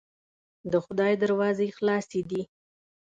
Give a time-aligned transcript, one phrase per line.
[0.71, 2.41] د خدای دروازې خلاصې دي.